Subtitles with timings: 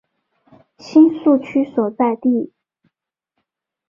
[0.79, 2.51] 新宿区所在地。